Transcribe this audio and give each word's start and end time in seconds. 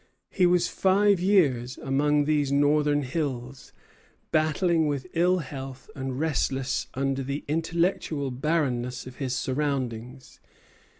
He 0.31 0.47
was 0.47 0.67
five 0.67 1.19
years 1.19 1.77
among 1.77 2.25
these 2.25 2.51
northern 2.51 3.03
hills, 3.03 3.71
battling 4.31 4.87
with 4.87 5.05
ill 5.13 5.37
health, 5.45 5.91
and 5.95 6.19
restless 6.19 6.87
under 6.95 7.21
the 7.21 7.45
intellectual 7.47 8.31
barrenness 8.31 9.05
of 9.05 9.17
his 9.17 9.35
surroundings. 9.35 10.39